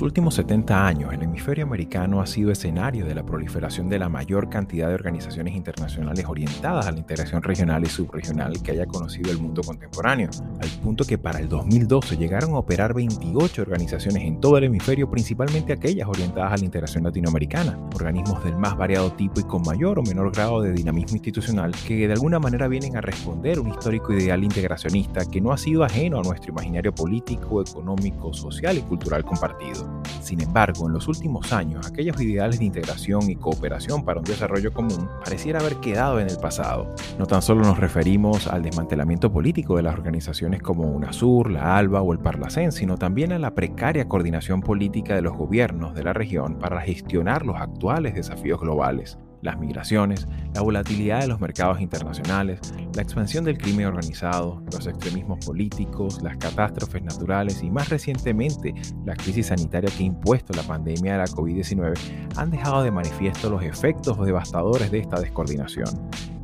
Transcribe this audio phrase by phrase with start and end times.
[0.00, 4.08] los últimos 70 años, el hemisferio americano ha sido escenario de la proliferación de la
[4.08, 9.30] mayor cantidad de organizaciones internacionales orientadas a la integración regional y subregional que haya conocido
[9.30, 14.40] el mundo contemporáneo, al punto que para el 2012 llegaron a operar 28 organizaciones en
[14.40, 19.38] todo el hemisferio, principalmente aquellas orientadas a la integración latinoamericana, organismos del más variado tipo
[19.38, 23.02] y con mayor o menor grado de dinamismo institucional que de alguna manera vienen a
[23.02, 28.32] responder un histórico ideal integracionista que no ha sido ajeno a nuestro imaginario político, económico,
[28.32, 29.89] social y cultural compartido.
[30.20, 34.72] Sin embargo, en los últimos años, aquellos ideales de integración y cooperación para un desarrollo
[34.72, 36.94] común pareciera haber quedado en el pasado.
[37.18, 42.02] No tan solo nos referimos al desmantelamiento político de las organizaciones como UNASUR, la ALBA
[42.02, 46.12] o el Parlacén, sino también a la precaria coordinación política de los gobiernos de la
[46.12, 52.60] región para gestionar los actuales desafíos globales las migraciones, la volatilidad de los mercados internacionales,
[52.94, 58.74] la expansión del crimen organizado, los extremismos políticos, las catástrofes naturales y más recientemente
[59.04, 61.98] la crisis sanitaria que ha impuesto la pandemia de la COVID-19
[62.36, 65.88] han dejado de manifiesto los efectos devastadores de esta descoordinación.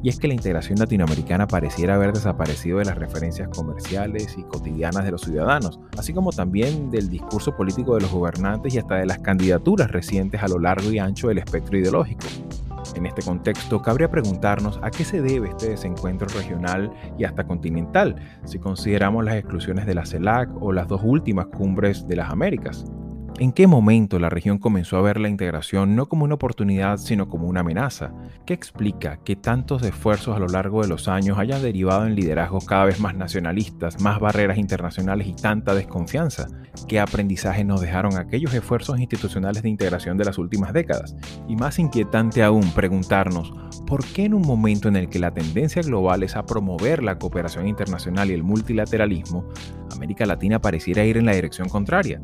[0.03, 5.05] Y es que la integración latinoamericana pareciera haber desaparecido de las referencias comerciales y cotidianas
[5.05, 9.06] de los ciudadanos, así como también del discurso político de los gobernantes y hasta de
[9.06, 12.27] las candidaturas recientes a lo largo y ancho del espectro ideológico.
[12.97, 18.16] En este contexto, cabría preguntarnos a qué se debe este desencuentro regional y hasta continental,
[18.44, 22.86] si consideramos las exclusiones de la CELAC o las dos últimas cumbres de las Américas.
[23.39, 27.29] ¿En qué momento la región comenzó a ver la integración no como una oportunidad, sino
[27.29, 28.15] como una amenaza?
[28.47, 32.65] ¿Qué explica que tantos esfuerzos a lo largo de los años hayan derivado en liderazgos
[32.65, 36.48] cada vez más nacionalistas, más barreras internacionales y tanta desconfianza?
[36.89, 41.15] ¿Qué aprendizaje nos dejaron aquellos esfuerzos institucionales de integración de las últimas décadas?
[41.47, 43.53] Y más inquietante aún, preguntarnos,
[43.87, 47.19] ¿por qué en un momento en el que la tendencia global es a promover la
[47.19, 49.45] cooperación internacional y el multilateralismo,
[49.95, 52.23] América Latina pareciera ir en la dirección contraria?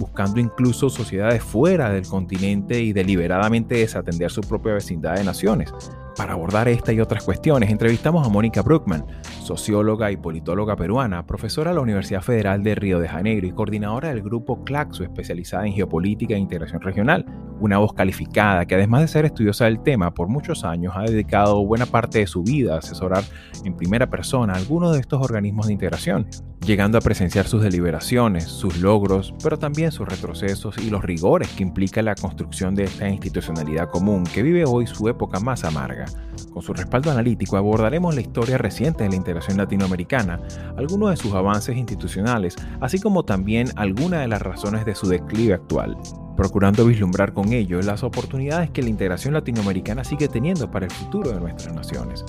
[0.00, 5.72] Buscando incluso sociedades fuera del continente y deliberadamente desatender su propia vecindad de naciones.
[6.20, 9.06] Para abordar esta y otras cuestiones, entrevistamos a Mónica Bruckman,
[9.42, 14.10] socióloga y politóloga peruana, profesora de la Universidad Federal de Río de Janeiro y coordinadora
[14.10, 17.24] del grupo CLACSO especializada en geopolítica e integración regional,
[17.58, 21.64] una voz calificada que además de ser estudiosa del tema por muchos años ha dedicado
[21.64, 23.24] buena parte de su vida a asesorar
[23.64, 26.26] en primera persona algunos de estos organismos de integración,
[26.66, 31.62] llegando a presenciar sus deliberaciones, sus logros, pero también sus retrocesos y los rigores que
[31.62, 36.06] implica la construcción de esta institucionalidad común que vive hoy su época más amarga.
[36.52, 40.40] Con su respaldo analítico abordaremos la historia reciente de la integración latinoamericana,
[40.76, 45.54] algunos de sus avances institucionales, así como también algunas de las razones de su declive
[45.54, 45.96] actual
[46.40, 51.32] procurando vislumbrar con ello las oportunidades que la integración latinoamericana sigue teniendo para el futuro
[51.32, 52.24] de nuestras naciones.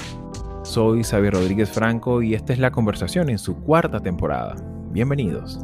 [0.63, 4.57] Soy Xavier Rodríguez Franco y esta es la conversación en su cuarta temporada.
[4.91, 5.61] Bienvenidos.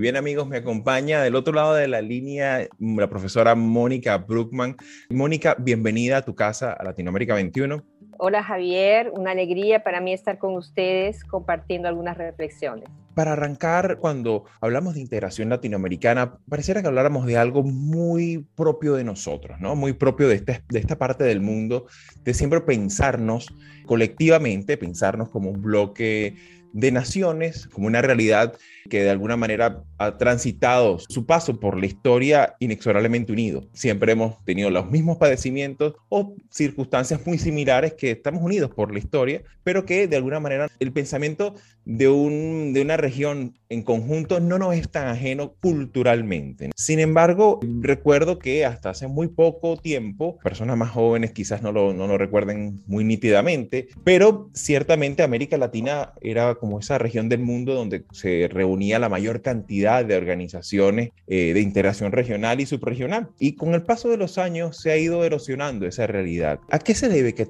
[0.00, 4.76] Bien amigos, me acompaña del otro lado de la línea la profesora Mónica Bruckman.
[5.10, 7.84] Mónica, bienvenida a tu casa, a Latinoamérica 21.
[8.18, 12.88] Hola Javier, una alegría para mí estar con ustedes compartiendo algunas reflexiones.
[13.14, 19.04] Para arrancar, cuando hablamos de integración latinoamericana, pareciera que habláramos de algo muy propio de
[19.04, 19.76] nosotros, ¿no?
[19.76, 21.86] Muy propio de esta, de esta parte del mundo,
[22.24, 26.36] de siempre pensarnos colectivamente, pensarnos como un bloque
[26.72, 28.54] de naciones, como una realidad
[28.88, 33.68] que de alguna manera ha transitado su paso por la historia inexorablemente unido.
[33.72, 38.98] Siempre hemos tenido los mismos padecimientos o circunstancias muy similares que estamos unidos por la
[38.98, 41.54] historia, pero que de alguna manera el pensamiento
[41.90, 46.70] de, un, de una región en conjunto no nos es tan ajeno culturalmente.
[46.76, 51.92] Sin embargo, recuerdo que hasta hace muy poco tiempo, personas más jóvenes quizás no lo,
[51.92, 57.74] no lo recuerden muy nítidamente, pero ciertamente América Latina era como esa región del mundo
[57.74, 63.28] donde se reunía la mayor cantidad de organizaciones eh, de integración regional y subregional.
[63.38, 66.60] Y con el paso de los años se ha ido erosionando esa realidad.
[66.70, 67.48] ¿A qué se debe que,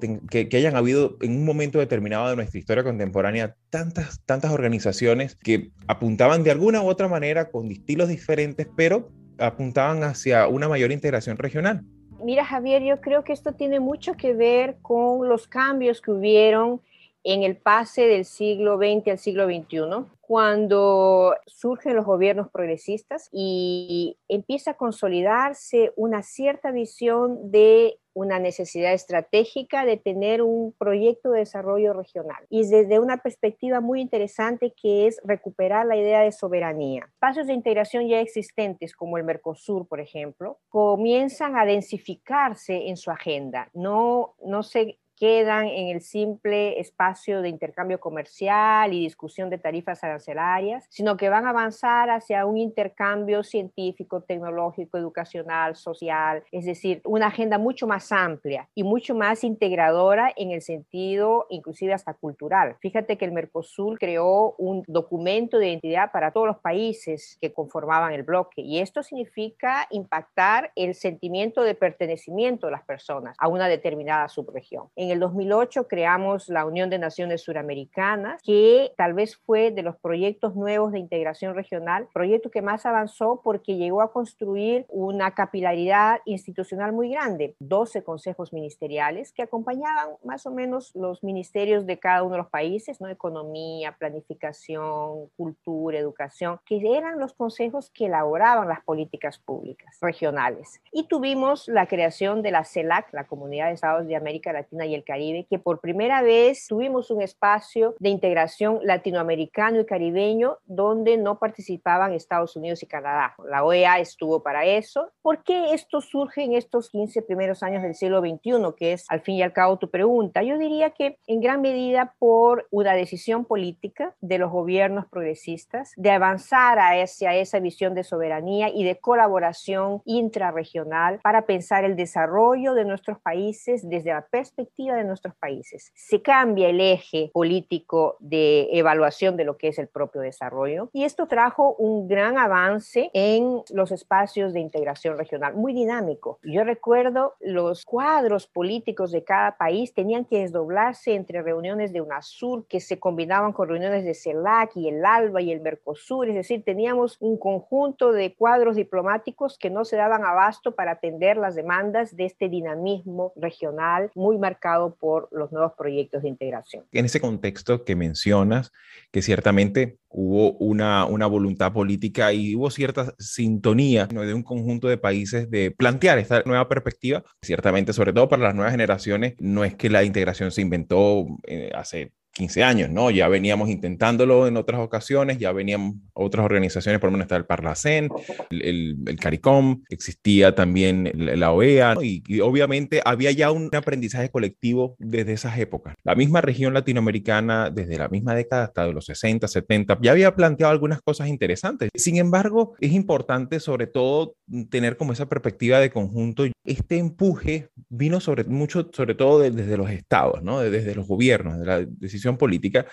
[0.49, 5.73] que, hayan habido en un momento determinado de nuestra historia contemporánea tantas, tantas organizaciones que
[5.89, 11.37] apuntaban de alguna u otra manera con estilos diferentes, pero apuntaban hacia una mayor integración
[11.37, 11.83] regional?
[12.23, 16.81] Mira, Javier, yo creo que esto tiene mucho que ver con los cambios que hubieron
[17.25, 24.17] en el pase del siglo XX al siglo XXI, cuando surgen los gobiernos progresistas y
[24.29, 31.41] empieza a consolidarse una cierta visión de una necesidad estratégica de tener un proyecto de
[31.41, 37.09] desarrollo regional y desde una perspectiva muy interesante que es recuperar la idea de soberanía.
[37.15, 43.11] Espacios de integración ya existentes como el Mercosur, por ejemplo, comienzan a densificarse en su
[43.11, 43.69] agenda.
[43.75, 50.03] No, no se quedan en el simple espacio de intercambio comercial y discusión de tarifas
[50.03, 57.03] arancelarias, sino que van a avanzar hacia un intercambio científico, tecnológico, educacional, social, es decir,
[57.05, 62.77] una agenda mucho más amplia y mucho más integradora en el sentido inclusive hasta cultural.
[62.81, 68.15] Fíjate que el Mercosur creó un documento de identidad para todos los países que conformaban
[68.15, 73.69] el bloque y esto significa impactar el sentimiento de pertenecimiento de las personas a una
[73.69, 74.89] determinada subregión.
[74.97, 79.83] En en el 2008 creamos la Unión de Naciones Suramericanas, que tal vez fue de
[79.83, 85.33] los proyectos nuevos de integración regional, proyecto que más avanzó porque llegó a construir una
[85.33, 91.99] capilaridad institucional muy grande, 12 consejos ministeriales que acompañaban más o menos los ministerios de
[91.99, 93.09] cada uno de los países, ¿no?
[93.09, 100.81] Economía, planificación, cultura, educación, que eran los consejos que elaboraban las políticas públicas regionales.
[100.93, 104.95] Y tuvimos la creación de la CELAC, la Comunidad de Estados de América Latina y
[104.95, 111.17] el Caribe, que por primera vez tuvimos un espacio de integración latinoamericano y caribeño donde
[111.17, 113.35] no participaban Estados Unidos y Canadá.
[113.45, 115.11] La OEA estuvo para eso.
[115.23, 119.21] ¿Por qué esto surge en estos 15 primeros años del siglo XXI, que es al
[119.21, 120.43] fin y al cabo tu pregunta?
[120.43, 126.11] Yo diría que en gran medida por una decisión política de los gobiernos progresistas de
[126.11, 132.85] avanzar hacia esa visión de soberanía y de colaboración intrarregional para pensar el desarrollo de
[132.85, 135.93] nuestros países desde la perspectiva de nuestros países.
[135.95, 141.05] Se cambia el eje político de evaluación de lo que es el propio desarrollo y
[141.05, 146.39] esto trajo un gran avance en los espacios de integración regional, muy dinámico.
[146.43, 152.67] Yo recuerdo los cuadros políticos de cada país tenían que desdoblarse entre reuniones de UNASUR
[152.67, 156.65] que se combinaban con reuniones de CELAC y el ALBA y el Mercosur, es decir,
[156.65, 162.17] teníamos un conjunto de cuadros diplomáticos que no se daban abasto para atender las demandas
[162.17, 166.85] de este dinamismo regional muy marcado por los nuevos proyectos de integración.
[166.93, 168.73] En ese contexto que mencionas,
[169.11, 175.51] que ciertamente hubo una, voluntad política y hubo cierta sintonía de un conjunto de países
[175.51, 179.91] de plantear esta nueva perspectiva, ciertamente, sobre todo para las nuevas generaciones, no es que
[179.91, 183.11] la integración se inventó eh, hace 15 años, ¿no?
[183.11, 187.45] Ya veníamos intentándolo en otras ocasiones, ya venían otras organizaciones, por lo menos está el
[187.45, 188.09] Parlacen,
[188.51, 194.95] el, el, CARICOM, existía también la OEA, y, y, obviamente había ya un aprendizaje colectivo
[194.99, 195.95] desde esas épocas.
[196.05, 200.73] La misma región latinoamericana, desde la misma década hasta los 60, 70, ya había planteado
[200.73, 201.91] algunas cosas interesantes.
[201.95, 204.35] Sin embargo, es importante sobre todo
[204.71, 206.45] tener como esa perspectiva de conjunto.
[206.65, 210.61] Este empuje vino sobre mucho, sobre todo desde los estados, ¿no?
[210.61, 212.87] Desde los gobiernos, de la decisión política,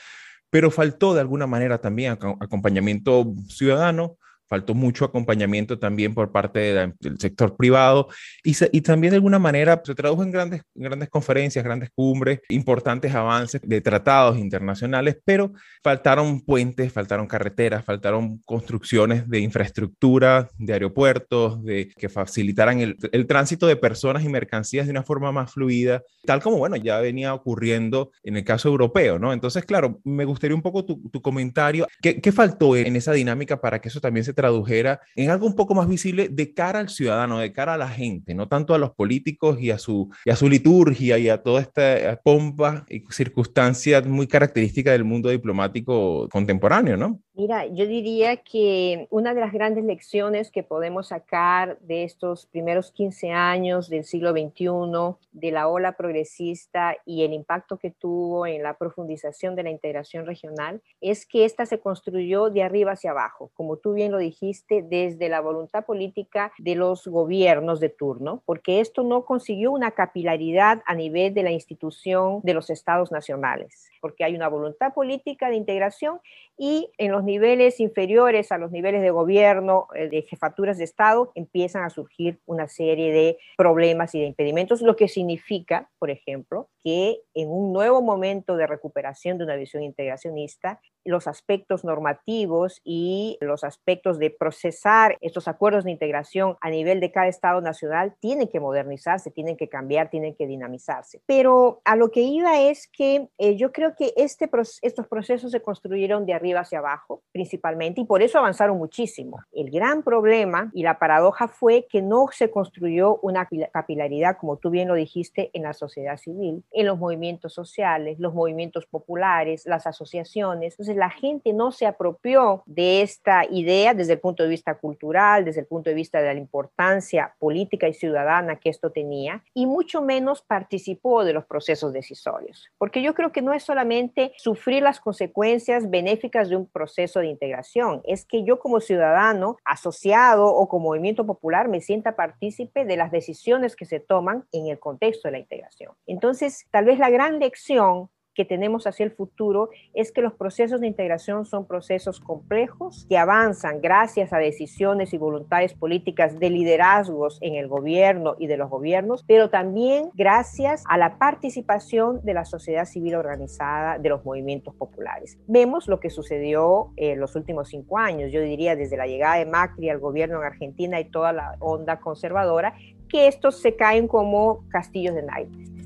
[0.50, 6.94] pero faltó de alguna manera también acompañamiento ciudadano, faltó mucho acompañamiento también por parte del
[7.20, 8.08] sector privado
[8.44, 13.14] y, y, también de alguna manera se tradujo en grandes, grandes conferencias, grandes cumbres, importantes
[13.14, 15.54] avances de tratados internacionales, pero
[15.84, 23.28] faltaron puentes, faltaron carreteras, faltaron construcciones de infraestructura, de aeropuertos, de que facilitaran el, el
[23.28, 27.34] tránsito de personas y mercancías de una forma más fluida, tal como, bueno, ya venía
[27.34, 29.34] ocurriendo en el caso europeo, ¿no?
[29.34, 31.88] Entonces, claro, me gustaría un poco tu, tu comentario.
[32.02, 35.56] ¿Qué, ¿Qué faltó en esa dinámica para que eso también se tradujera en algo un
[35.56, 38.78] poco más visible de cara al ciudadano, de cara a la gente, no tanto a
[38.78, 43.04] los políticos y a su, y a su liturgia y a toda esta pompa y
[43.10, 47.20] circunstancia muy característica del mundo diplomático contemporáneo, ¿no?
[47.40, 52.92] Mira, yo diría que una de las grandes lecciones que podemos sacar de estos primeros
[52.92, 58.64] 15 años del siglo XXI, de la ola progresista y el impacto que tuvo en
[58.64, 63.52] la profundización de la integración regional, es que esta se construyó de arriba hacia abajo,
[63.54, 68.80] como tú bien lo dijiste, desde la voluntad política de los gobiernos de turno, porque
[68.80, 74.24] esto no consiguió una capilaridad a nivel de la institución de los estados nacionales, porque
[74.24, 76.20] hay una voluntad política de integración
[76.58, 81.32] y en los niveles inferiores a los niveles de gobierno, eh, de jefaturas de Estado,
[81.36, 86.70] empiezan a surgir una serie de problemas y de impedimentos, lo que significa, por ejemplo,
[86.88, 93.38] que en un nuevo momento de recuperación de una visión integracionista, los aspectos normativos y
[93.42, 98.48] los aspectos de procesar estos acuerdos de integración a nivel de cada Estado nacional tienen
[98.48, 101.22] que modernizarse, tienen que cambiar, tienen que dinamizarse.
[101.26, 104.50] Pero a lo que iba es que eh, yo creo que este,
[104.82, 109.40] estos procesos se construyeron de arriba hacia abajo, principalmente, y por eso avanzaron muchísimo.
[109.52, 114.70] El gran problema y la paradoja fue que no se construyó una capilaridad, como tú
[114.70, 119.88] bien lo dijiste, en la sociedad civil, en los movimientos sociales, los movimientos populares, las
[119.88, 120.74] asociaciones.
[120.74, 125.44] Entonces, la gente no se apropió de esta idea desde el punto de vista cultural,
[125.44, 129.66] desde el punto de vista de la importancia política y ciudadana que esto tenía, y
[129.66, 132.70] mucho menos participó de los procesos decisorios.
[132.78, 137.28] Porque yo creo que no es solamente sufrir las consecuencias benéficas de un proceso de
[137.28, 142.98] integración, es que yo como ciudadano asociado o como movimiento popular me sienta partícipe de
[142.98, 145.94] las decisiones que se toman en el contexto de la integración.
[146.06, 150.80] Entonces, tal vez la gran lección que tenemos hacia el futuro es que los procesos
[150.80, 157.40] de integración son procesos complejos que avanzan gracias a decisiones y voluntades políticas de liderazgos
[157.42, 162.46] en el gobierno y de los gobiernos, pero también gracias a la participación de la
[162.46, 165.40] sociedad civil organizada, de los movimientos populares.
[165.48, 169.48] Vemos lo que sucedió en los últimos cinco años, yo diría desde la llegada de
[169.48, 172.76] Macri al gobierno en Argentina y toda la onda conservadora,
[173.10, 175.77] que estos se caen como castillos de naipes.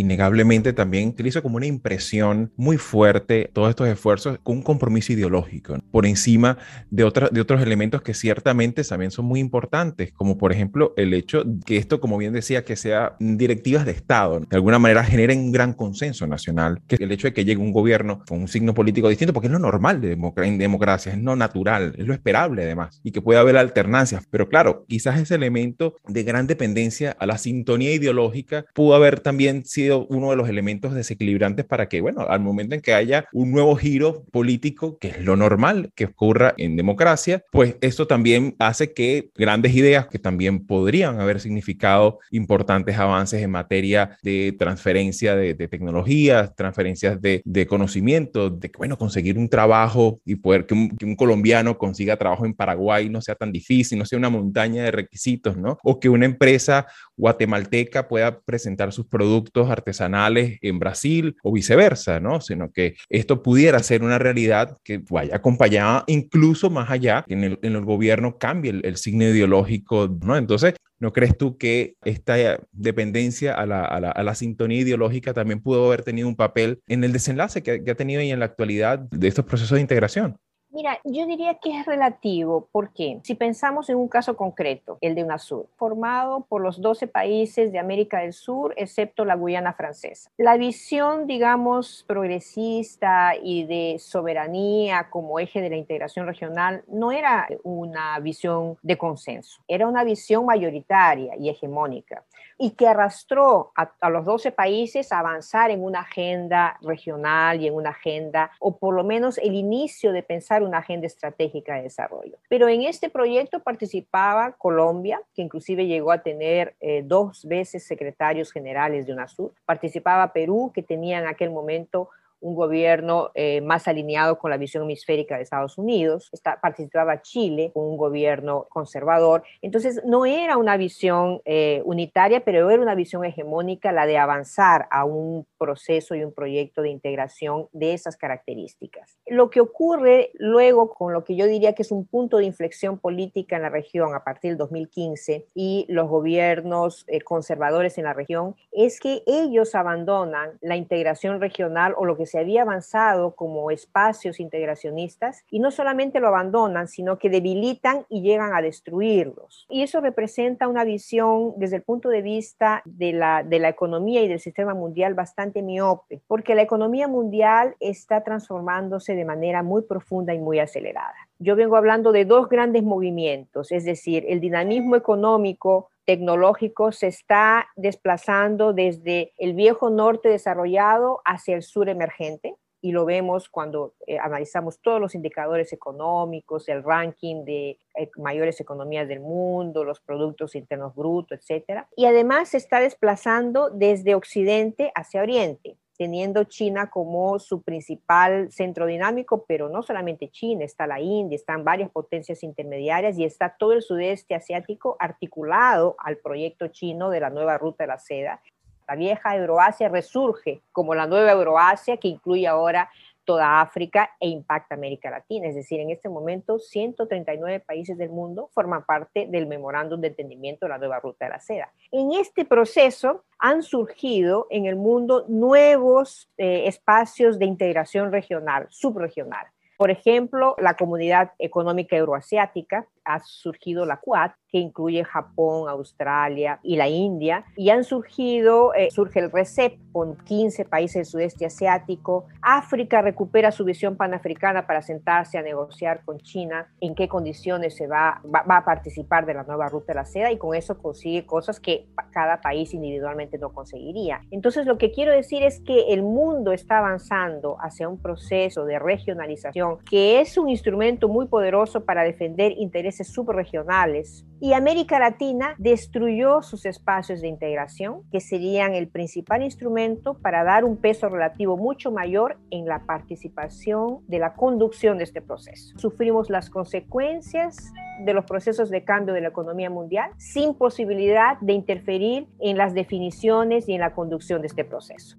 [0.00, 5.76] Innegablemente también utilizo como una impresión muy fuerte todos estos esfuerzos con un compromiso ideológico
[5.90, 6.58] por encima
[6.90, 11.44] de, de otros elementos que ciertamente también son muy importantes, como por ejemplo el hecho
[11.64, 15.52] que esto, como bien decía, que sea directivas de Estado, de alguna manera generen un
[15.52, 19.08] gran consenso nacional, que el hecho de que llegue un gobierno con un signo político
[19.08, 23.00] distinto, porque es lo normal de en democracia, es lo natural, es lo esperable además,
[23.02, 27.38] y que puede haber alternancias, pero claro, quizás ese elemento de gran dependencia a la
[27.38, 32.40] sintonía ideológica pudo haber también sido uno de los elementos desequilibrantes para que, bueno, al
[32.40, 36.76] momento en que haya un nuevo giro político, que es lo normal que ocurra en
[36.76, 43.42] democracia, pues esto también hace que grandes ideas que también podrían haber significado importantes avances
[43.42, 50.20] en materia de transferencia de, tecnologías, transferencias de, de, conocimiento, de, bueno, conseguir un trabajo
[50.24, 54.18] y poder que un colombiano consiga trabajo en Paraguay no sea tan difícil, no sea
[54.18, 55.78] una montaña de requisitos, ¿no?
[55.82, 56.86] O que una empresa
[57.18, 62.40] guatemalteca pueda presentar sus productos artesanales en Brasil o viceversa, ¿no?
[62.40, 67.44] Sino que esto pudiera ser una realidad que vaya acompañada incluso más allá, que en
[67.44, 70.36] el, en el gobierno cambie el, signo ideológico, ¿no?
[70.36, 72.36] Entonces, ¿no crees tú que esta
[72.72, 76.80] dependencia a la, a la, a la sintonía ideológica también pudo haber tenido un papel
[76.88, 80.38] en el desenlace que ha tenido y en la actualidad de estos procesos de integración?
[80.70, 85.24] Mira, yo diría que es relativo, porque si pensamos en un caso concreto, el de
[85.24, 90.30] UNASUR, formado por los 12 países de América del Sur, excepto la Guyana francesa.
[90.36, 97.48] La visión, digamos, progresista y de soberanía como eje de la integración regional no era
[97.64, 102.24] una visión de consenso, era una visión mayoritaria y hegemónica
[102.58, 107.74] y que arrastró a, los 12 países a avanzar en una agenda regional y en
[107.74, 112.36] una agenda, o por lo menos el inicio de pensar una agenda estratégica de desarrollo.
[112.48, 118.50] Pero en este proyecto participaba Colombia, que inclusive llegó a tener eh, dos veces secretarios
[118.50, 124.38] generales de UNASUR, participaba Perú, que tenía en aquel momento un gobierno eh, más alineado
[124.38, 130.02] con la visión hemisférica de Estados Unidos, Está, participaba Chile con un gobierno conservador, entonces
[130.04, 135.04] no era una visión eh, unitaria, pero era una visión hegemónica la de avanzar a
[135.04, 139.18] un proceso y un proyecto de integración de esas características.
[139.26, 142.98] Lo que ocurre luego con lo que yo diría que es un punto de inflexión
[142.98, 148.14] política en la región a partir del 2015 y los gobiernos eh, conservadores en la
[148.14, 153.70] región es que ellos abandonan la integración regional o lo que se había avanzado como
[153.70, 159.66] espacios integracionistas y no solamente lo abandonan, sino que debilitan y llegan a destruirlos.
[159.68, 164.22] Y eso representa una visión desde el punto de vista de la, de la economía
[164.22, 169.82] y del sistema mundial bastante miope, porque la economía mundial está transformándose de manera muy
[169.82, 171.14] profunda y muy acelerada.
[171.38, 177.68] Yo vengo hablando de dos grandes movimientos, es decir, el dinamismo económico tecnológico se está
[177.76, 184.18] desplazando desde el viejo norte desarrollado hacia el sur emergente y lo vemos cuando eh,
[184.18, 190.54] analizamos todos los indicadores económicos, el ranking de eh, mayores economías del mundo, los productos
[190.54, 191.84] internos brutos, etc.
[191.94, 195.76] Y además se está desplazando desde occidente hacia oriente.
[195.98, 201.64] Teniendo China como su principal centro dinámico, pero no solamente China, está la India, están
[201.64, 207.30] varias potencias intermediarias y está todo el sudeste asiático articulado al proyecto chino de la
[207.30, 208.40] nueva ruta de la seda.
[208.86, 212.88] La vieja Euroasia resurge como la nueva Euroasia que incluye ahora
[213.28, 215.48] toda África e impacta América Latina.
[215.48, 220.64] Es decir, en este momento 139 países del mundo forman parte del memorándum de entendimiento
[220.64, 221.70] de la nueva ruta de la seda.
[221.92, 229.46] En este proceso han surgido en el mundo nuevos eh, espacios de integración regional, subregional.
[229.76, 236.76] Por ejemplo, la Comunidad Económica Euroasiática, ha surgido la Quad, que incluye Japón, Australia y
[236.76, 242.26] la India, y han surgido, eh, surge el RECEP con 15 países del sudeste asiático.
[242.40, 247.86] África recupera su visión panafricana para sentarse a negociar con China en qué condiciones se
[247.86, 250.78] va, va, va a participar de la nueva ruta de la seda y con eso
[250.78, 254.20] consigue cosas que cada país individualmente no conseguiría.
[254.30, 258.78] Entonces, lo que quiero decir es que el mundo está avanzando hacia un proceso de
[258.78, 264.26] regionalización que es un instrumento muy poderoso para defender intereses subregionales.
[264.40, 270.64] Y América Latina destruyó sus espacios de integración, que serían el principal instrumento para dar
[270.64, 275.76] un peso relativo mucho mayor en la participación de la conducción de este proceso.
[275.78, 277.72] Sufrimos las consecuencias
[278.04, 282.74] de los procesos de cambio de la economía mundial sin posibilidad de interferir en las
[282.74, 285.18] definiciones y en la conducción de este proceso.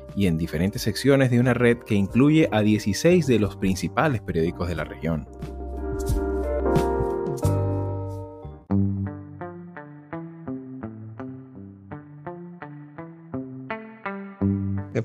[0.15, 4.67] y en diferentes secciones de una red que incluye a 16 de los principales periódicos
[4.67, 5.27] de la región.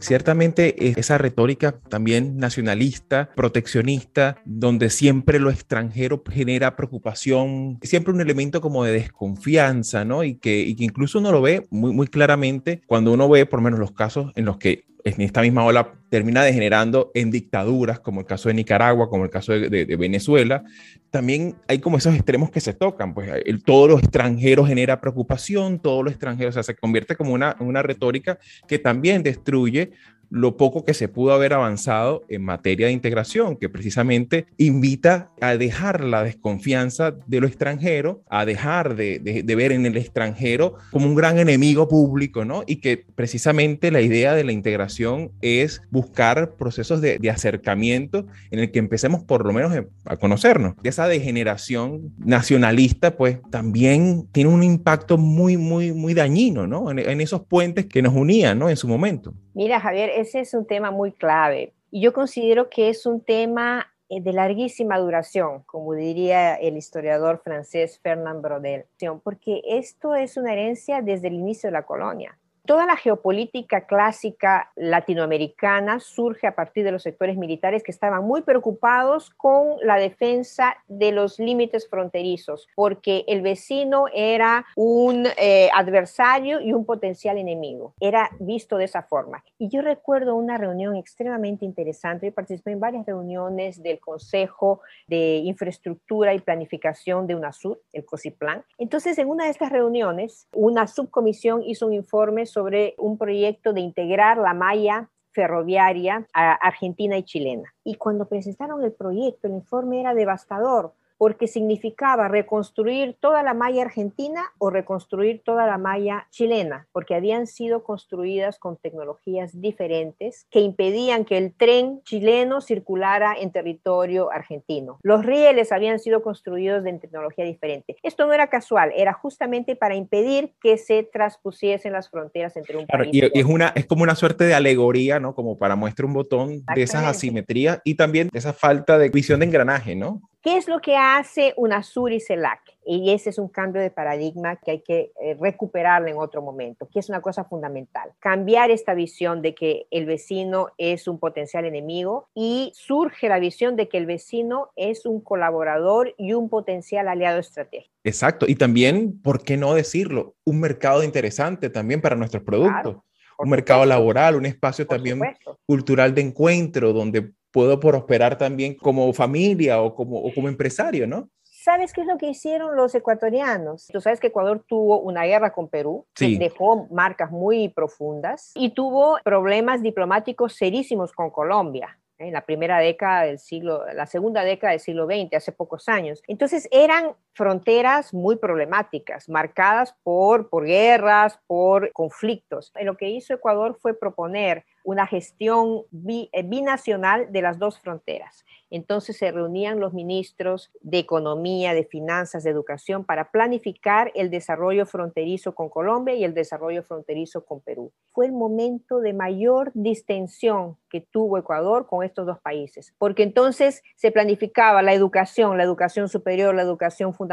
[0.01, 8.61] ciertamente esa retórica también nacionalista, proteccionista, donde siempre lo extranjero genera preocupación, siempre un elemento
[8.61, 10.25] como de desconfianza, ¿no?
[10.25, 13.93] Y que, incluso uno lo ve muy, muy claramente cuando uno ve por menos los
[13.93, 18.49] casos en los que en esta misma ola termina degenerando en dictaduras, como el caso
[18.49, 20.65] de Nicaragua, como el caso de, Venezuela,
[21.11, 25.79] también hay como esos extremos que se tocan, pues el, todo lo extranjero genera preocupación,
[25.79, 29.93] todo lo extranjero, o sea, se convierte como una, una retórica que también destruye
[30.31, 35.57] lo poco que se pudo haber avanzado en materia de integración, que precisamente invita a
[35.57, 41.15] dejar la desconfianza de lo extranjero, a dejar de, ver en el extranjero como un
[41.15, 42.63] gran enemigo público, ¿no?
[42.67, 48.71] Y que precisamente la idea de la integración es buscar procesos de, acercamiento en el
[48.71, 49.73] que empecemos por lo menos
[50.05, 50.75] a conocernos.
[50.85, 56.91] Esa degeneración nacionalista, pues también tiene un impacto muy, muy, muy dañino, ¿no?
[56.91, 58.71] En, en esos puentes que nos unían, ¿no?
[58.71, 59.35] En su momento.
[59.57, 61.73] Mira, Javier, ese es un tema muy clave.
[61.91, 67.41] Y yo considero que es un tema eh, de larguísima duración, como diría el historiador
[67.43, 68.85] francés Fernand Brodel,
[69.25, 72.37] porque esto es una herencia desde el inicio de la colonia.
[72.67, 78.43] Toda la geopolítica clásica latinoamericana surge a partir de los sectores militares que estaban muy
[78.43, 86.61] preocupados con la defensa de los límites fronterizos, porque el vecino era un eh, adversario
[86.61, 87.95] y un potencial enemigo.
[88.01, 89.45] Era visto de esa forma.
[89.59, 92.27] Y yo recuerdo una reunión extremadamente interesante.
[92.27, 98.65] Yo participé en varias reuniones del Consejo de Infraestructura y Planificación de UNASUR, el COSIPLAN.
[98.77, 103.83] Entonces, en una de estas reuniones, una subcomisión hizo un informe sobre un proyecto de
[103.83, 107.75] integrar la malla ferroviaria a argentina y chilena.
[107.85, 113.83] Y cuando presentaron el proyecto, el informe era devastador porque significaba reconstruir toda la malla
[113.83, 120.61] argentina o reconstruir toda la malla chilena, porque habían sido construidas con tecnologías diferentes que
[120.61, 124.99] impedían que el tren chileno circulara en territorio argentino.
[125.03, 127.97] Los rieles habían sido construidos en tecnología diferente.
[128.03, 132.87] Esto no era casual, era justamente para impedir que se transpusiesen las fronteras entre un
[132.87, 135.35] país y, y es una es como una suerte de alegoría, ¿no?
[135.35, 139.41] Como para muestra un botón de esas asimetrías y también de esa falta de visión
[139.41, 140.23] de engranaje, ¿no?
[140.47, 142.61] ¿Qué es lo que hace UNASUR y CELAC?
[142.87, 146.89] Y ese es un cambio de paradigma que hay que eh, recuperarlo en otro momento,
[146.89, 148.13] que es una cosa fundamental.
[148.21, 153.75] Cambiar esta visión de que el vecino es un potencial enemigo y surge la visión
[153.75, 157.93] de que el vecino es un colaborador y un potencial aliado estratégico.
[158.05, 158.47] Exacto.
[158.49, 160.37] Y también, ¿por qué no decirlo?
[160.45, 162.99] Un mercado interesante también para nuestros productos.
[163.37, 165.21] un mercado laboral, un espacio también
[165.67, 171.31] cultural de encuentro donde puedo prosperar también como familia o como, o como empresario, ¿no?
[171.43, 173.87] ¿Sabes qué es lo que hicieron los ecuatorianos?
[173.91, 178.75] Tú sabes que Ecuador tuvo una guerra con Perú, que dejó marcas muy profundas y
[178.75, 184.73] tuvo problemas diplomáticos serísimos con Colombia en la primera década del siglo, la segunda década
[184.73, 186.23] del siglo XX, hace pocos años.
[186.29, 192.73] Entonces eran fronteras muy problemáticas, marcadas por, por guerras, por conflictos.
[192.81, 198.45] Lo que hizo Ecuador fue proponer una gestión eh, binacional de las dos fronteras.
[198.71, 204.87] Entonces se reunían los ministros de Economía, de Finanzas, de Educación para planificar el desarrollo
[204.87, 207.93] fronterizo con Colombia y el desarrollo fronterizo con Perú.
[208.13, 213.83] Fue el momento de mayor distensión que tuvo Ecuador con estos dos países, porque entonces
[213.97, 217.26] se planificaba la educación, la educación superior, la educación fundamental,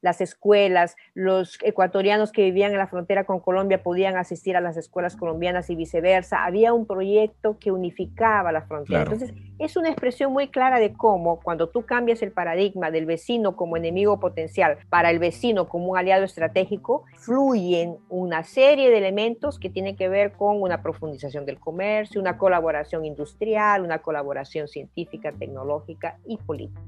[0.00, 4.76] las escuelas, los ecuatorianos que vivían en la frontera con Colombia podían asistir a las
[4.76, 6.44] escuelas colombianas y viceversa.
[6.44, 9.02] Había un proyecto que unificaba la frontera.
[9.02, 13.56] Entonces, es una expresión muy clara de cómo cuando tú cambias el paradigma del vecino
[13.56, 19.58] como enemigo potencial para el vecino como un aliado estratégico, fluyen una serie de elementos
[19.58, 25.32] que tienen que ver con una profundización del comercio, una colaboración industrial, una colaboración científica,
[25.32, 26.80] tecnológica y política.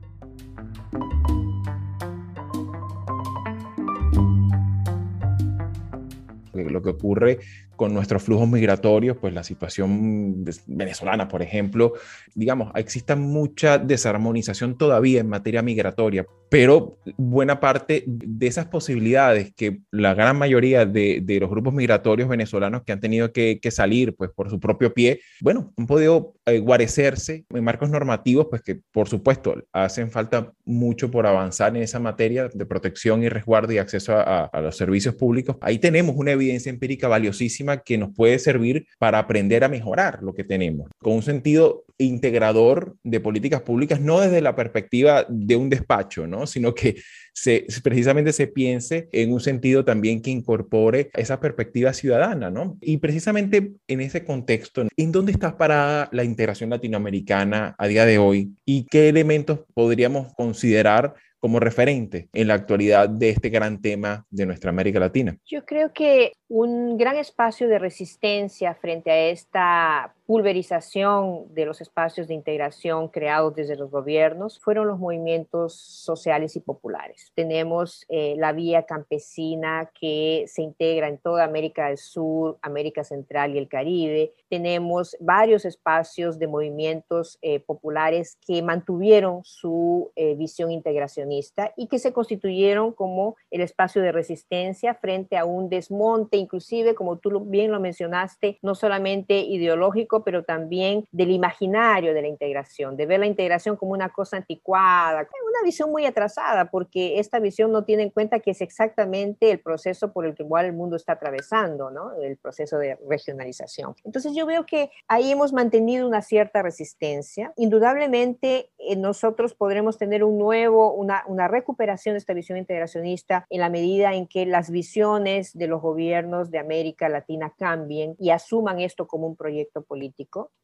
[6.65, 7.39] Lo que ocurre
[7.79, 11.93] con nuestros flujos migratorios, pues la situación venezolana, por ejemplo,
[12.35, 19.79] digamos, existe mucha desarmonización todavía en materia migratoria, pero buena parte de esas posibilidades que
[19.93, 24.51] la gran mayoría de, los grupos migratorios venezolanos que han tenido que, salir pues por
[24.51, 29.55] su propio pie, bueno, han podido eh, guarecerse en marcos normativos, pues que por supuesto
[29.73, 34.51] hacen falta mucho por avanzar en esa materia de protección y resguardo y acceso a
[34.61, 35.57] los servicios públicos.
[35.61, 40.35] Ahí tenemos una evidencia empírica valiosísima que nos puede servir para aprender a mejorar lo
[40.35, 45.69] que tenemos, con un sentido integrador de políticas públicas, no desde la perspectiva de un
[45.69, 46.47] despacho, ¿no?
[46.47, 46.97] sino que
[47.33, 52.51] se, precisamente se piense en un sentido también que incorpore esa perspectiva ciudadana.
[52.51, 52.79] ¿no?
[52.81, 58.19] Y precisamente en ese contexto, ¿en dónde está parada la integración latinoamericana a día de
[58.19, 64.27] hoy y qué elementos podríamos considerar como referente en la actualidad de este gran tema
[64.31, 65.37] de nuestra América Latina?
[65.47, 72.29] Yo creo que un gran espacio de resistencia frente a esta pulverización de los espacios
[72.29, 77.33] de integración creados desde los gobiernos fueron los movimientos sociales y populares.
[77.35, 83.55] Tenemos eh, la vía campesina que se integra en toda América del Sur, América Central
[83.55, 84.35] y el Caribe.
[84.51, 91.99] Tenemos varios espacios de movimientos eh, populares que mantuvieron su eh, visión integracionista y que
[91.99, 97.73] se constituyeron como el espacio de resistencia frente a un desmonte, inclusive, como tú bien
[97.73, 103.27] lo mencionaste, no solamente ideológico, pero también del imaginario de la integración, de ver la
[103.27, 108.11] integración como una cosa anticuada, una visión muy atrasada, porque esta visión no tiene en
[108.11, 112.15] cuenta que es exactamente el proceso por el que igual el mundo está atravesando, ¿no?
[112.21, 113.95] El proceso de regionalización.
[114.05, 117.53] Entonces yo veo que ahí hemos mantenido una cierta resistencia.
[117.57, 123.61] Indudablemente eh, nosotros podremos tener un nuevo, una, una recuperación de esta visión integracionista en
[123.61, 128.81] la medida en que las visiones de los gobiernos de América Latina cambien y asuman
[128.81, 130.08] esto como un proyecto político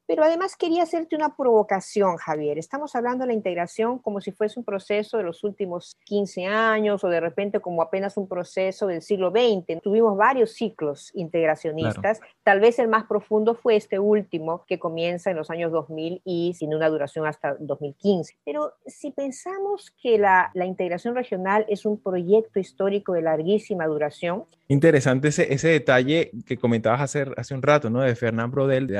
[0.06, 2.58] pero además quería hacerte una provocación, Javier.
[2.58, 7.02] Estamos hablando de la integración como si fuese un proceso de los últimos 15 años
[7.04, 9.80] o de repente como apenas un proceso del siglo XX.
[9.82, 12.20] Tuvimos varios ciclos integracionistas.
[12.42, 16.54] Tal vez el más profundo fue este último que comienza en los años 2000 y
[16.54, 18.36] sin una duración hasta 2015.
[18.44, 24.44] Pero si pensamos que la, la integración regional es un proyecto histórico de larguísima duración.
[24.68, 28.00] Interesante ese, ese detalle que comentabas hace, hace un rato, ¿no?
[28.00, 28.98] De Fernand Brodel, de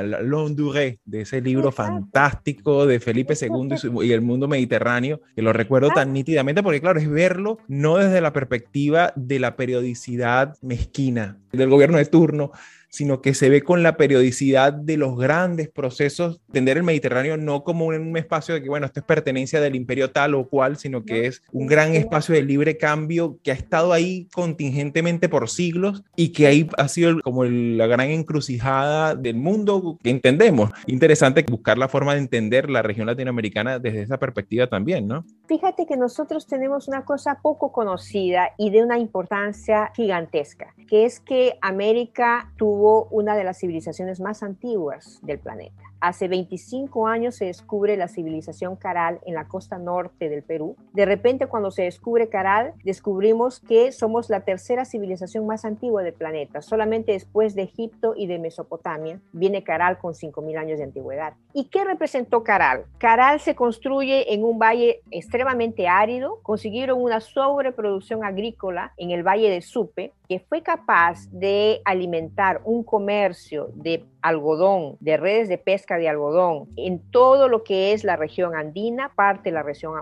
[1.05, 6.13] De ese libro fantástico de Felipe II y, el mundo mediterráneo, que lo recuerdo tan
[6.13, 11.97] nítidamente porque, claro, es verlo no desde la perspectiva de la periodicidad mezquina del gobierno
[11.97, 12.51] de turno,
[12.95, 17.65] sino que se ve con la periodicidad de los grandes procesos, entender el Mediterráneo no
[17.65, 21.03] como un espacio de que, bueno, esto es pertenencia del imperio tal o cual, sino
[21.03, 26.03] que es un gran espacio de libre cambio que ha estado ahí contingentemente por siglos
[26.15, 30.71] y que ahí ha sido como la gran encrucijada del mundo que entendemos.
[30.87, 35.25] Interesante buscar la forma de entender la región latinoamericana desde esa perspectiva también, ¿no?
[35.47, 41.19] Fíjate que nosotros tenemos una cosa poco conocida y de una importancia gigantesca, que es
[41.19, 45.83] que América tuvo una de las civilizaciones más antiguas del planeta.
[46.05, 50.75] Hace 25 años se descubre la civilización Caral en la costa norte del Perú.
[50.93, 56.13] De repente cuando se descubre Caral, descubrimos que somos la tercera civilización más antigua del
[56.13, 56.61] planeta.
[56.61, 61.33] Solamente después de Egipto y de Mesopotamia viene Caral con 5.000 años de antigüedad.
[61.53, 62.85] ¿Y qué representó Caral?
[62.99, 66.37] Caral se construye en un valle extremadamente árido.
[66.43, 72.83] Consiguieron una sobreproducción agrícola en el valle de Supe que fue capaz de alimentar un
[72.83, 78.15] comercio de algodón, de redes de pesca de algodón en todo lo que es la
[78.15, 79.93] región andina, parte de la región,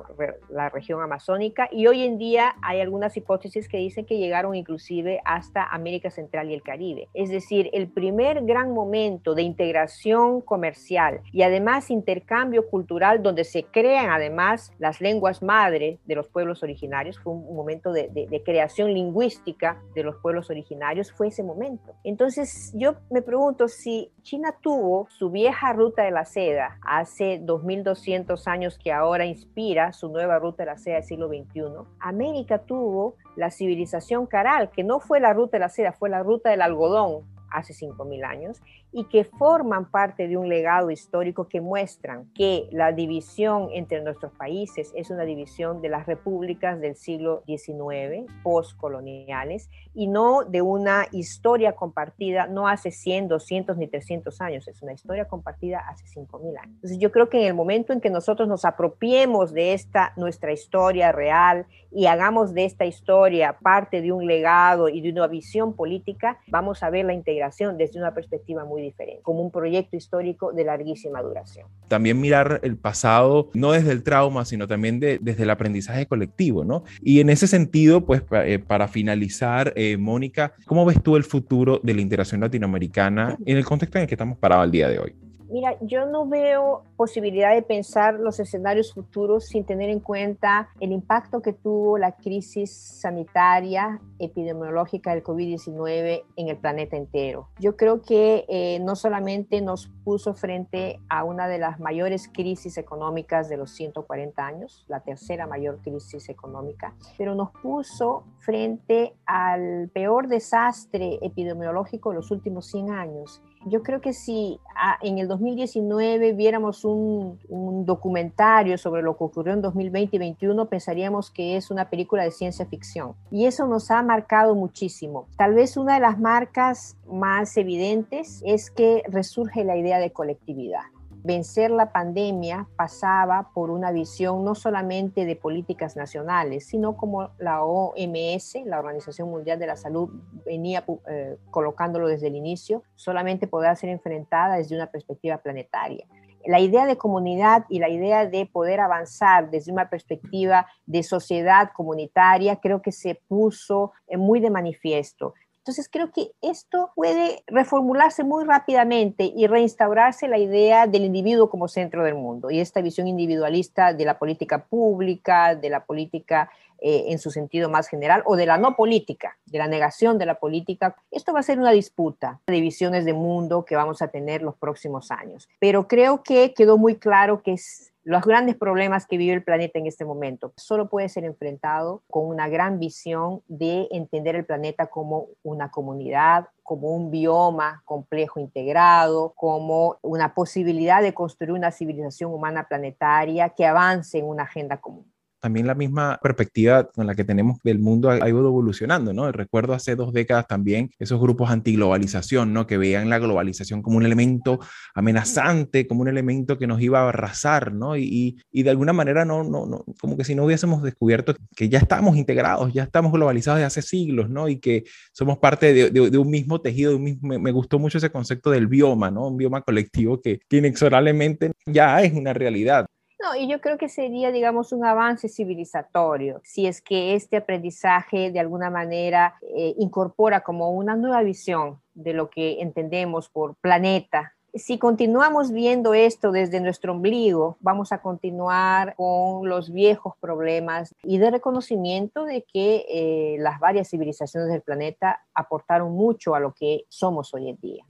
[0.50, 5.20] la región amazónica y hoy en día hay algunas hipótesis que dicen que llegaron inclusive
[5.26, 7.10] hasta América Central y el Caribe.
[7.14, 13.64] Es decir, el primer gran momento de integración comercial y además intercambio cultural donde se
[13.64, 18.94] crean además las lenguas madre de los pueblos originarios, fue un momento de, de creación
[18.94, 21.94] lingüística de los pueblos originarios, fue ese momento.
[22.06, 28.48] Entonces yo me pregunto si China tuvo su vieja ruta de la seda hace 2200
[28.48, 31.64] años que ahora inspira su nueva ruta de la seda del siglo XXI.
[32.00, 36.24] América tuvo la civilización Caral, que no fue la ruta de la seda, fue la
[36.24, 38.62] ruta del algodón hace 5.000 años
[38.94, 44.32] y que forman parte de un legado histórico que muestran que la división entre nuestros
[44.34, 51.08] países es una división de las repúblicas del siglo XIX, postcoloniales, y no de una
[51.12, 56.58] historia compartida no hace 100, 200 ni 300 años, es una historia compartida hace 5.000
[56.60, 56.76] años.
[56.76, 60.52] Entonces yo creo que en el momento en que nosotros nos apropiemos de esta nuestra
[60.52, 65.76] historia real y hagamos de esta historia parte de un legado y de una visión
[65.76, 70.52] política, vamos a ver la integración desde una perspectiva muy diferente, como un proyecto histórico
[70.54, 71.68] de larguísima duración.
[71.88, 76.84] También mirar el pasado, no desde el trauma, sino también desde el aprendizaje colectivo, ¿no?
[77.02, 81.80] Y en ese sentido, pues eh, para finalizar, eh, Mónica, ¿cómo ves tú el futuro
[81.84, 85.00] de la integración latinoamericana en el contexto en el que estamos parados al día de
[85.00, 85.16] hoy?
[85.54, 90.92] Mira, yo no veo posibilidad de pensar los escenarios futuros sin tener en cuenta el
[90.92, 97.50] impacto que tuvo la crisis sanitaria epidemiológica del COVID-19 en el planeta entero.
[97.60, 102.80] Yo creo que eh, no solamente nos puso frente a una de las mayores crisis
[102.80, 109.92] económicas de los 140 años, la tercera mayor crisis económica, pero nos puso frente al
[109.94, 115.28] peor desastre epidemiológico de los últimos 100 años yo creo que si ah, en el
[115.28, 121.58] 2019 viéramos un, un, documentario sobre lo que ocurrió en 2020 y 2021, pensaríamos que
[121.58, 123.14] es una película de ciencia ficción.
[123.32, 125.28] Y eso nos ha marcado muchísimo.
[125.38, 130.93] Tal vez una de las marcas más evidentes es que resurge la idea de colectividad
[131.24, 137.64] vencer la pandemia pasaba por una visión no solamente de políticas nacionales, sino como la
[137.64, 140.10] OMS, la Organización Mundial de la Salud,
[140.46, 146.06] venía eh, colocándolo desde el inicio, solamente podrá ser enfrentada desde una perspectiva planetaria.
[146.46, 151.70] La idea de comunidad y la idea de poder avanzar desde una perspectiva de sociedad
[151.74, 155.36] comunitaria creo que se puso eh, muy de manifiesto.
[155.64, 161.70] Entonces creo que esto puede reformularse muy rápidamente y reinstaurarse la idea del individuo como
[161.70, 167.06] centro del mundo y esta visión individualista de la política pública, de la política eh,
[167.14, 170.36] en su sentido más general o de la no política, de la negación de la
[170.36, 170.98] política.
[171.12, 174.58] Esto va a ser una disputa de visiones de mundo que vamos a tener los
[174.58, 175.48] próximos años.
[175.60, 179.80] Pero creo que quedó muy claro que es los grandes problemas que vive el planeta
[179.80, 180.54] en este momento.
[180.58, 186.50] Solo puede ser enfrentado con una gran visión de entender el planeta como una comunidad,
[186.64, 193.66] como un bioma complejo integrado, como una posibilidad de construir una civilización humana planetaria que
[193.66, 195.13] avance en una agenda común
[195.44, 199.30] también la misma perspectiva con la que tenemos del mundo ha, ido evolucionando, ¿no?
[199.30, 202.66] Recuerdo hace dos décadas también esos grupos antiglobalización, ¿no?
[202.66, 204.62] Que veían la globalización como un elemento
[204.96, 207.98] amenazante, como un elemento que nos iba a arrasar, ¿no?
[207.98, 211.68] Y, y, de alguna manera, no, no, no, como que si no hubiésemos descubierto que
[211.68, 214.48] ya estamos integrados, ya estamos globalizados desde hace siglos, ¿no?
[214.48, 217.80] Y que somos parte de, de, un mismo tejido, de un mismo, me, me, gustó
[217.80, 219.28] mucho ese concepto del bioma, ¿no?
[219.28, 222.86] Un bioma colectivo que, que inexorablemente ya es una realidad.
[223.24, 228.32] No, y yo creo que sería, digamos, un avance civilizatorio si es que este aprendizaje
[228.32, 234.34] de alguna manera eh, incorpora como una nueva visión de lo que entendemos por planeta
[234.56, 241.18] si continuamos viendo esto desde nuestro ombligo, vamos a continuar con los viejos problemas y
[241.18, 246.86] de reconocimiento de que eh, las varias civilizaciones del planeta aportaron mucho a lo que
[246.90, 247.84] somos hoy en día.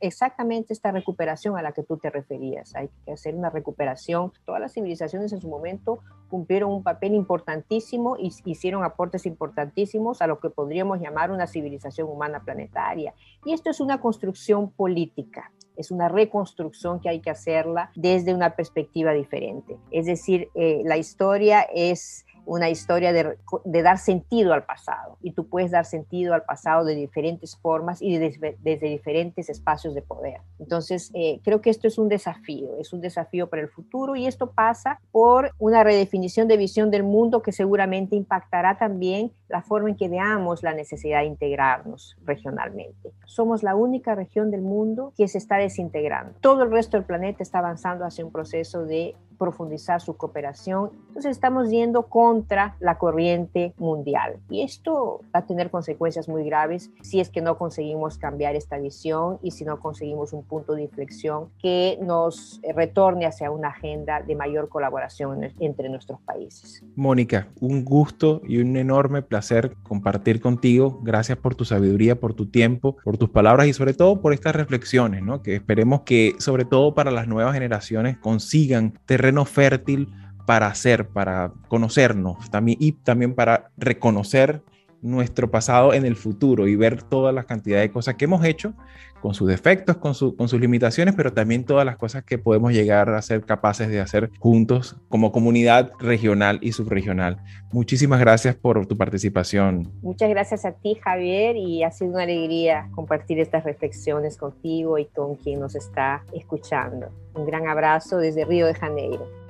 [0.00, 2.74] Exactamente esta recuperación a la que tú te referías.
[2.74, 4.32] Hay que hacer una recuperación.
[4.44, 10.26] Todas las civilizaciones en su momento cumplieron un papel importantísimo y hicieron aportes importantísimos a
[10.26, 13.14] lo que podríamos llamar una civilización humana planetaria.
[13.44, 18.56] Y esto es una construcción política es una reconstrucción que hay que hacerla desde una
[18.56, 19.76] perspectiva diferente.
[19.90, 23.36] Es decir, eh, la historia es una historia de,
[23.82, 28.18] dar sentido al pasado y tú puedes dar sentido al pasado de diferentes formas y
[28.18, 30.40] desde, diferentes espacios de poder.
[30.58, 34.26] Entonces, eh, creo que esto es un desafío, es un desafío para el futuro y
[34.26, 39.90] esto pasa por una redefinición de visión del mundo que seguramente impactará también la forma
[39.90, 43.12] en que veamos la necesidad de integrarnos regionalmente.
[43.26, 46.34] Somos la única región del mundo que se está desintegrando.
[46.40, 50.90] Todo el resto del planeta está avanzando hacia un proceso de profundizar su cooperación.
[51.08, 56.90] Entonces estamos yendo contra la corriente mundial y esto va a tener consecuencias muy graves
[57.02, 60.84] si es que no conseguimos cambiar esta visión y si no conseguimos un punto de
[60.84, 66.82] inflexión que nos retorne hacia una agenda de mayor colaboración entre nuestros países.
[66.96, 71.00] Mónica, un gusto y un enorme placer compartir contigo.
[71.02, 74.56] Gracias por tu sabiduría, por tu tiempo, por tus palabras y sobre todo por estas
[74.56, 75.42] reflexiones, ¿no?
[75.42, 80.08] Que esperemos que sobre todo para las nuevas generaciones consigan terreno fértil
[80.46, 84.62] para hacer, para conocernos también y también para reconocer
[85.02, 88.72] nuestro pasado en el futuro y ver todas las cantidades de cosas que hemos hecho,
[89.20, 93.08] con sus defectos, con, con sus limitaciones, pero también todas las cosas que podemos llegar
[93.10, 97.38] a ser capaces de hacer juntos como comunidad regional y subregional.
[97.72, 99.92] Muchísimas gracias por tu participación.
[100.02, 105.06] Muchas gracias a ti, Javier, y ha sido una alegría compartir estas reflexiones contigo y
[105.06, 107.08] con quien nos está escuchando.
[107.34, 109.41] Un gran abrazo desde Río de Janeiro.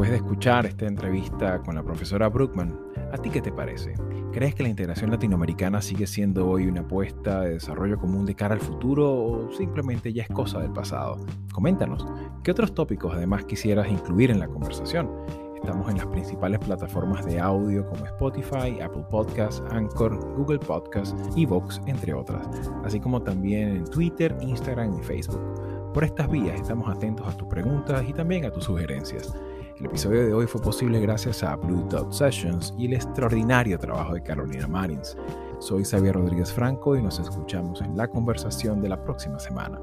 [0.00, 2.74] Después de escuchar esta entrevista con la profesora Brookman,
[3.12, 3.92] ¿a ti qué te parece?
[4.32, 8.54] ¿Crees que la integración latinoamericana sigue siendo hoy una apuesta de desarrollo común de cara
[8.54, 11.18] al futuro o simplemente ya es cosa del pasado?
[11.52, 12.06] Coméntanos,
[12.42, 15.10] ¿qué otros tópicos además quisieras incluir en la conversación?
[15.54, 21.44] Estamos en las principales plataformas de audio como Spotify, Apple Podcasts, Anchor, Google Podcasts y
[21.44, 22.48] Vox, entre otras,
[22.84, 25.92] así como también en Twitter, Instagram y Facebook.
[25.92, 29.34] Por estas vías estamos atentos a tus preguntas y también a tus sugerencias.
[29.80, 34.12] El episodio de hoy fue posible gracias a Blue Dot Sessions y el extraordinario trabajo
[34.12, 35.16] de Carolina Marins.
[35.58, 39.80] Soy Xavier Rodríguez Franco y nos escuchamos en la conversación de la próxima semana.